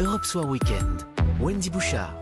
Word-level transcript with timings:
Europe 0.00 0.24
Soir 0.24 0.48
Weekend. 0.48 1.02
Wendy 1.40 1.68
Bouchard. 1.68 2.14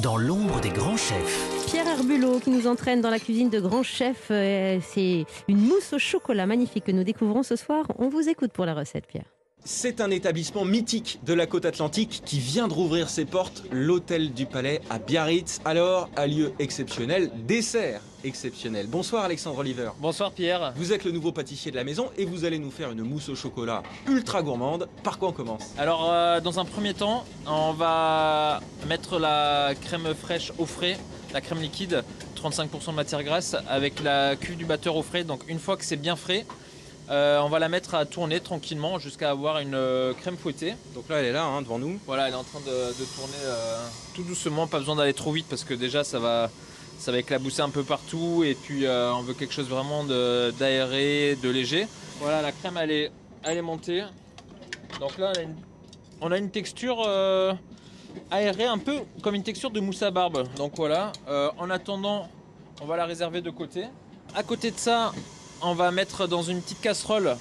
Dans 0.00 0.16
l'ombre 0.16 0.60
des 0.60 0.68
grands 0.68 0.96
chefs. 0.96 1.66
Pierre 1.66 1.88
Herbulot 1.88 2.38
qui 2.38 2.50
nous 2.50 2.68
entraîne 2.68 3.00
dans 3.00 3.10
la 3.10 3.18
cuisine 3.18 3.50
de 3.50 3.58
grands 3.58 3.82
chefs. 3.82 4.28
Euh, 4.30 4.78
C'est 4.80 5.26
une 5.48 5.58
mousse 5.58 5.92
au 5.92 5.98
chocolat 5.98 6.46
magnifique 6.46 6.84
que 6.84 6.92
nous 6.92 7.02
découvrons 7.02 7.42
ce 7.42 7.56
soir. 7.56 7.84
On 7.98 8.08
vous 8.08 8.28
écoute 8.28 8.52
pour 8.52 8.64
la 8.64 8.74
recette, 8.74 9.08
Pierre. 9.08 9.24
C'est 9.68 10.00
un 10.00 10.12
établissement 10.12 10.64
mythique 10.64 11.18
de 11.26 11.34
la 11.34 11.48
côte 11.48 11.64
atlantique 11.64 12.22
qui 12.24 12.38
vient 12.38 12.68
de 12.68 12.72
rouvrir 12.72 13.10
ses 13.10 13.24
portes, 13.24 13.64
l'Hôtel 13.72 14.32
du 14.32 14.46
Palais 14.46 14.80
à 14.90 15.00
Biarritz. 15.00 15.58
Alors, 15.64 16.08
un 16.16 16.28
lieu 16.28 16.52
exceptionnel, 16.60 17.32
dessert 17.48 18.00
exceptionnel. 18.22 18.86
Bonsoir 18.86 19.24
Alexandre 19.24 19.58
Oliver. 19.58 19.90
Bonsoir 19.98 20.30
Pierre. 20.30 20.72
Vous 20.76 20.92
êtes 20.92 21.02
le 21.02 21.10
nouveau 21.10 21.32
pâtissier 21.32 21.72
de 21.72 21.76
la 21.76 21.82
maison 21.82 22.10
et 22.16 22.24
vous 22.24 22.44
allez 22.44 22.60
nous 22.60 22.70
faire 22.70 22.92
une 22.92 23.02
mousse 23.02 23.28
au 23.28 23.34
chocolat 23.34 23.82
ultra 24.06 24.40
gourmande. 24.40 24.88
Par 25.02 25.18
quoi 25.18 25.30
on 25.30 25.32
commence? 25.32 25.74
Alors 25.78 26.12
euh, 26.12 26.40
dans 26.40 26.60
un 26.60 26.64
premier 26.64 26.94
temps, 26.94 27.24
on 27.44 27.72
va 27.72 28.60
mettre 28.88 29.18
la 29.18 29.72
crème 29.80 30.14
fraîche 30.14 30.52
au 30.58 30.66
frais, 30.66 30.96
la 31.34 31.40
crème 31.40 31.60
liquide, 31.60 32.04
35% 32.40 32.86
de 32.86 32.92
matière 32.92 33.24
grasse 33.24 33.56
avec 33.68 34.00
la 34.00 34.36
cuve 34.36 34.56
du 34.56 34.64
batteur 34.64 34.94
au 34.94 35.02
frais. 35.02 35.24
Donc 35.24 35.40
une 35.48 35.58
fois 35.58 35.76
que 35.76 35.84
c'est 35.84 35.96
bien 35.96 36.14
frais, 36.14 36.46
euh, 37.08 37.40
on 37.40 37.48
va 37.48 37.58
la 37.60 37.68
mettre 37.68 37.94
à 37.94 38.04
tourner 38.04 38.40
tranquillement 38.40 38.98
jusqu'à 38.98 39.30
avoir 39.30 39.58
une 39.60 39.74
euh, 39.74 40.12
crème 40.14 40.36
fouettée. 40.36 40.74
Donc 40.94 41.08
là, 41.08 41.16
elle 41.18 41.26
est 41.26 41.32
là, 41.32 41.44
hein, 41.44 41.62
devant 41.62 41.78
nous. 41.78 42.00
Voilà, 42.06 42.26
elle 42.26 42.34
est 42.34 42.36
en 42.36 42.42
train 42.42 42.60
de, 42.60 42.66
de 42.66 43.04
tourner 43.14 43.36
euh, 43.44 43.86
tout 44.14 44.24
doucement, 44.24 44.66
pas 44.66 44.78
besoin 44.78 44.96
d'aller 44.96 45.14
trop 45.14 45.30
vite 45.30 45.46
parce 45.48 45.62
que 45.62 45.74
déjà 45.74 46.02
ça 46.02 46.18
va, 46.18 46.50
ça 46.98 47.12
va 47.12 47.18
éclabousser 47.18 47.62
un 47.62 47.70
peu 47.70 47.84
partout 47.84 48.42
et 48.44 48.54
puis 48.54 48.86
on 48.88 49.22
veut 49.22 49.34
quelque 49.34 49.54
chose 49.54 49.68
vraiment 49.68 50.02
de- 50.04 50.52
d'aéré, 50.58 51.36
de, 51.40 51.48
léger. 51.48 51.86
Voilà, 52.20 52.42
la 52.42 52.50
crème 52.50 52.76
elle 52.80 52.90
est, 52.90 53.12
elle 53.44 53.58
est 53.58 53.62
montée. 53.62 54.02
Donc 54.98 55.16
là, 55.18 55.32
on 55.34 55.38
a 55.38 55.42
une, 55.42 55.54
on 56.22 56.32
a 56.32 56.38
une 56.38 56.50
texture 56.50 57.06
aérée, 58.30 58.64
un 58.64 58.78
peu 58.78 58.96
comme 59.22 59.34
une 59.34 59.42
texture 59.44 59.70
de 59.70 59.78
mousse 59.80 60.02
à 60.02 60.10
barbe. 60.10 60.48
Donc 60.56 60.72
voilà, 60.76 61.12
en 61.58 61.70
attendant, 61.70 62.28
on 62.80 62.86
va 62.86 62.96
la 62.96 63.04
réserver 63.06 63.42
de 63.42 63.50
côté. 63.50 63.84
À 64.34 64.42
côté 64.42 64.70
de 64.70 64.78
ça, 64.78 65.12
on 65.62 65.74
va 65.74 65.90
mettre 65.90 66.26
dans 66.26 66.42
une 66.42 66.60
petite 66.62 66.80
casserole 66.80 67.36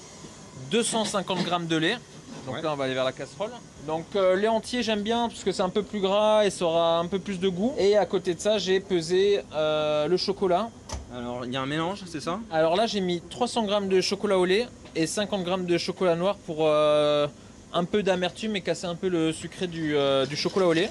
250 0.71 1.43
grammes 1.43 1.67
de 1.67 1.77
lait. 1.77 1.97
Donc 2.45 2.55
Ouais. 2.55 2.61
là, 2.61 2.73
on 2.73 2.75
va 2.75 2.83
aller 2.85 2.93
vers 2.93 3.03
la 3.05 3.11
casserole. 3.11 3.49
Donc 3.87 4.05
euh, 4.15 4.35
lait 4.35 4.47
entier, 4.47 4.83
j'aime 4.83 5.01
bien 5.01 5.27
parce 5.29 5.43
que 5.43 5.51
c'est 5.51 5.61
un 5.63 5.69
peu 5.69 5.81
plus 5.83 5.99
gras 5.99 6.45
et 6.45 6.49
ça 6.51 6.65
aura 6.65 6.99
un 6.99 7.07
peu 7.07 7.19
plus 7.19 7.39
de 7.39 7.49
goût. 7.49 7.73
Et 7.77 7.97
à 7.97 8.05
côté 8.05 8.35
de 8.35 8.39
ça, 8.39 8.57
j'ai 8.57 8.79
pesé 8.79 9.41
euh, 9.53 10.07
le 10.07 10.17
chocolat. 10.17 10.69
Alors, 11.15 11.45
il 11.45 11.53
y 11.53 11.57
a 11.57 11.61
un 11.61 11.65
mélange, 11.65 12.03
c'est 12.05 12.19
ça? 12.21 12.39
Alors 12.51 12.75
là, 12.75 12.85
j'ai 12.87 12.99
mis 12.99 13.21
300 13.21 13.63
grammes 13.63 13.87
de 13.87 14.01
chocolat 14.01 14.37
au 14.37 14.45
lait 14.45 14.67
et 14.95 15.07
50 15.07 15.43
grammes 15.43 15.65
de 15.65 15.77
chocolat 15.77 16.15
noir 16.15 16.35
pour 16.45 16.57
euh, 16.61 17.27
un 17.73 17.83
peu 17.85 18.03
d'amertume 18.03 18.55
et 18.57 18.61
casser 18.61 18.85
un 18.85 18.95
peu 18.95 19.07
le 19.07 19.31
sucré 19.31 19.67
du, 19.67 19.95
euh, 19.95 20.25
du 20.25 20.35
chocolat 20.35 20.67
au 20.67 20.73
lait. 20.73 20.89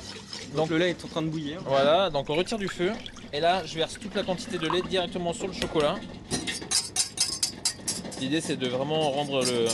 Donc 0.56 0.70
le 0.70 0.78
lait 0.78 0.90
est 0.90 1.04
en 1.04 1.08
train 1.08 1.22
de 1.22 1.28
bouillir. 1.28 1.60
Voilà, 1.66 2.10
donc 2.10 2.30
on 2.30 2.34
retire 2.34 2.58
du 2.58 2.68
feu. 2.68 2.90
Et 3.32 3.40
là, 3.40 3.64
je 3.66 3.74
verse 3.74 3.98
toute 4.00 4.14
la 4.14 4.22
quantité 4.22 4.56
de 4.58 4.68
lait 4.68 4.82
directement 4.82 5.32
sur 5.32 5.46
le 5.46 5.52
chocolat. 5.52 5.96
L'idée, 8.20 8.40
c'est 8.40 8.56
de 8.56 8.68
vraiment 8.68 9.10
rendre 9.10 9.44
le- 9.44 9.66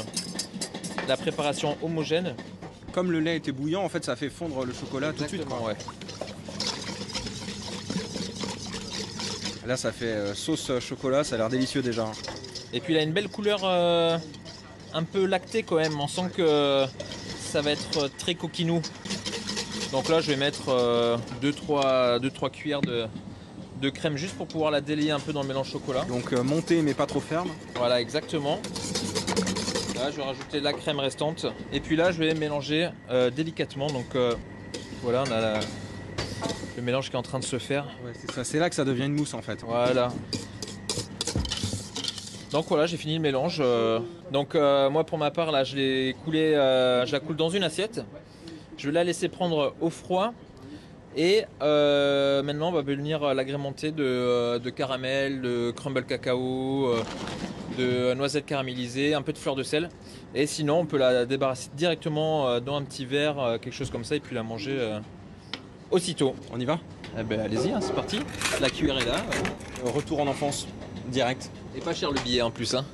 la 1.08 1.16
préparation 1.16 1.76
homogène. 1.82 2.34
Comme 2.92 3.12
le 3.12 3.20
lait 3.20 3.36
était 3.36 3.52
bouillant, 3.52 3.82
en 3.84 3.88
fait, 3.88 4.04
ça 4.04 4.16
fait 4.16 4.30
fondre 4.30 4.64
le 4.64 4.72
chocolat 4.72 5.12
tout 5.12 5.22
de 5.22 5.28
suite. 5.28 5.44
Quoi. 5.44 5.60
ouais. 5.62 5.76
Là, 9.66 9.76
ça 9.76 9.92
fait 9.92 10.06
euh, 10.06 10.34
sauce 10.34 10.70
euh, 10.70 10.80
chocolat, 10.80 11.22
ça 11.22 11.36
a 11.36 11.38
l'air 11.38 11.48
délicieux 11.48 11.82
déjà. 11.82 12.10
Et 12.72 12.80
puis 12.80 12.94
il 12.94 12.96
a 12.96 13.02
une 13.02 13.12
belle 13.12 13.28
couleur 13.28 13.60
euh, 13.62 14.18
un 14.94 15.02
peu 15.04 15.26
lactée 15.26 15.62
quand 15.62 15.76
même. 15.76 16.00
On 16.00 16.08
sent 16.08 16.30
que 16.36 16.84
ça 17.40 17.60
va 17.60 17.70
être 17.72 18.08
très 18.18 18.34
coquinou. 18.34 18.80
Donc 19.92 20.08
là, 20.08 20.20
je 20.20 20.28
vais 20.30 20.36
mettre 20.36 21.18
2-3 21.42 22.50
cuillères 22.50 22.80
de, 22.80 23.06
de 23.80 23.88
crème 23.90 24.16
juste 24.16 24.36
pour 24.36 24.46
pouvoir 24.46 24.70
la 24.70 24.80
délier 24.80 25.10
un 25.10 25.20
peu 25.20 25.32
dans 25.32 25.42
le 25.42 25.48
mélange 25.48 25.70
chocolat. 25.70 26.04
Donc 26.04 26.32
euh, 26.32 26.42
mais 26.82 26.94
pas 26.94 27.06
trop 27.06 27.20
ferme. 27.20 27.48
Voilà, 27.76 28.00
exactement. 28.00 28.60
Là, 29.96 30.10
je 30.10 30.16
vais 30.16 30.22
rajouter 30.22 30.60
la 30.60 30.72
crème 30.72 30.98
restante. 30.98 31.46
Et 31.72 31.80
puis 31.80 31.96
là, 31.96 32.10
je 32.12 32.18
vais 32.18 32.34
mélanger 32.34 32.88
euh, 33.10 33.30
délicatement. 33.30 33.86
Donc 33.88 34.14
euh, 34.14 34.34
voilà, 35.02 35.24
on 35.26 35.32
a 35.32 35.40
la- 35.40 35.60
le 36.76 36.82
mélange 36.82 37.10
qui 37.10 37.16
est 37.16 37.18
en 37.18 37.22
train 37.22 37.38
de 37.38 37.44
se 37.44 37.58
faire. 37.58 37.84
Ouais, 38.04 38.12
c'est 38.14 38.30
ça. 38.32 38.44
C'est 38.44 38.58
là 38.58 38.68
que 38.68 38.74
ça 38.76 38.84
devient 38.84 39.04
une 39.06 39.14
mousse 39.14 39.34
en 39.34 39.42
fait. 39.42 39.60
Voilà. 39.66 40.10
Donc 42.50 42.66
voilà, 42.68 42.86
j'ai 42.86 42.96
fini 42.96 43.14
le 43.14 43.20
mélange. 43.20 43.58
euh, 43.60 44.00
Donc 44.32 44.54
moi 44.54 45.04
pour 45.04 45.18
ma 45.18 45.30
part 45.30 45.52
là, 45.52 45.64
je 45.64 45.76
l'ai 45.76 46.16
coulé, 46.24 46.52
je 46.54 47.12
la 47.12 47.20
coule 47.20 47.36
dans 47.36 47.50
une 47.50 47.62
assiette. 47.62 48.02
Je 48.76 48.86
vais 48.86 48.92
la 48.92 49.04
laisser 49.04 49.28
prendre 49.28 49.74
au 49.80 49.90
froid. 49.90 50.32
Et 51.16 51.44
euh, 51.60 52.42
maintenant 52.42 52.68
on 52.68 52.72
va 52.72 52.82
venir 52.82 53.34
l'agrémenter 53.34 53.90
de, 53.90 54.04
euh, 54.04 54.58
de 54.58 54.70
caramel, 54.70 55.40
de 55.40 55.72
crumble 55.72 56.04
cacao, 56.04 56.86
euh, 56.86 57.02
de 57.78 58.14
noisettes 58.14 58.46
caramélisées, 58.46 59.14
un 59.14 59.22
peu 59.22 59.32
de 59.32 59.38
fleur 59.38 59.56
de 59.56 59.62
sel. 59.62 59.88
Et 60.34 60.46
sinon 60.46 60.80
on 60.80 60.86
peut 60.86 60.98
la 60.98 61.26
débarrasser 61.26 61.70
directement 61.74 62.60
dans 62.60 62.76
un 62.76 62.82
petit 62.82 63.04
verre, 63.04 63.58
quelque 63.60 63.74
chose 63.74 63.90
comme 63.90 64.04
ça, 64.04 64.14
et 64.14 64.20
puis 64.20 64.36
la 64.36 64.44
manger 64.44 65.00
aussitôt. 65.90 66.36
On 66.52 66.60
y 66.60 66.64
va? 66.64 66.78
Eh 67.18 67.24
ben 67.24 67.40
allez-y, 67.40 67.72
hein, 67.72 67.80
c'est 67.80 67.94
parti. 67.94 68.20
La 68.60 68.70
cuillère 68.70 68.98
est 68.98 69.06
là. 69.06 69.16
Retour 69.84 70.20
en 70.20 70.28
enfance, 70.28 70.68
direct. 71.08 71.50
Et 71.76 71.80
pas 71.80 71.92
cher 71.92 72.12
le 72.12 72.20
billet 72.20 72.42
en 72.42 72.52
plus. 72.52 72.74
Hein. 72.74 72.84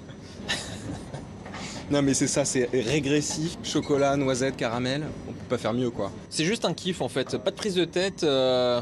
Non 1.91 2.03
mais 2.03 2.15
c'est 2.15 2.27
ça, 2.27 2.45
c'est 2.45 2.69
régressif. 2.73 3.57
Chocolat, 3.63 4.17
noisette, 4.17 4.57
caramel. 4.57 5.05
On 5.29 5.33
peut 5.33 5.39
pas 5.51 5.59
faire 5.59 5.73
mieux 5.73 5.91
quoi. 5.91 6.11
C'est 6.31 6.45
juste 6.45 6.65
un 6.65 6.75
kiff 6.75 7.01
en 7.01 7.09
fait, 7.09 7.37
pas 7.39 7.51
de 7.51 7.57
prise 7.57 7.75
de 7.75 7.85
tête. 7.85 8.25
euh, 8.25 8.81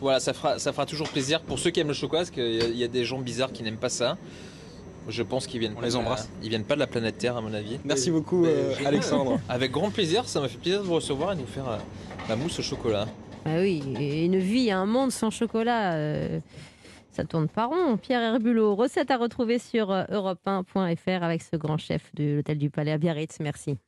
Voilà, 0.00 0.18
ça 0.18 0.32
fera, 0.32 0.58
ça 0.58 0.72
fera 0.72 0.84
toujours 0.84 1.08
plaisir 1.08 1.40
pour 1.42 1.60
ceux 1.60 1.70
qui 1.70 1.78
aiment 1.78 1.86
le 1.88 1.94
chocolat, 1.94 2.22
parce 2.22 2.30
qu'il 2.32 2.42
y, 2.54 2.60
a- 2.60 2.66
il 2.66 2.76
y 2.76 2.82
a 2.82 2.88
des 2.88 3.04
gens 3.04 3.20
bizarres 3.20 3.52
qui 3.52 3.62
n'aiment 3.62 3.76
pas 3.76 3.88
ça. 3.88 4.18
Je 5.08 5.22
pense 5.22 5.46
qu'ils 5.46 5.60
viennent. 5.60 5.74
On 5.76 5.80
pas 5.80 5.86
les 5.86 5.90
de 5.92 5.94
la- 5.94 6.00
embrasse. 6.00 6.28
Ils 6.42 6.48
viennent 6.48 6.64
pas 6.64 6.74
de 6.74 6.80
la 6.80 6.88
planète 6.88 7.18
Terre 7.18 7.36
à 7.36 7.40
mon 7.40 7.54
avis. 7.54 7.78
Merci 7.84 8.10
beaucoup 8.10 8.38
Mais 8.42 8.48
euh. 8.48 8.74
Alexandre. 8.86 9.38
Avec 9.48 9.70
grand 9.70 9.90
plaisir, 9.90 10.28
ça 10.28 10.40
m'a 10.40 10.48
fait 10.48 10.58
plaisir 10.58 10.80
de 10.82 10.86
vous 10.86 10.94
recevoir 10.94 11.32
et 11.32 11.36
de 11.36 11.40
vous 11.42 11.46
faire 11.46 11.68
euh, 11.68 11.76
la 12.28 12.34
mousse 12.34 12.58
au 12.58 12.62
chocolat. 12.62 13.06
Ah 13.44 13.58
oui, 13.60 13.80
une 14.24 14.38
vie, 14.38 14.72
un 14.72 14.86
monde 14.86 15.12
sans 15.12 15.30
chocolat, 15.30 15.92
euh, 15.94 16.40
ça 17.12 17.24
tourne 17.24 17.48
pas 17.48 17.66
rond. 17.66 17.96
Pierre 17.96 18.22
Herbulot, 18.22 18.74
recette 18.74 19.10
à 19.10 19.16
retrouver 19.16 19.58
sur 19.58 19.90
euh, 19.90 20.04
europe1.fr 20.04 21.22
avec 21.22 21.42
ce 21.42 21.56
grand 21.56 21.78
chef 21.78 22.14
de 22.14 22.36
l'Hôtel 22.36 22.58
du 22.58 22.70
Palais 22.70 22.92
à 22.92 22.98
Biarritz. 22.98 23.38
Merci. 23.40 23.78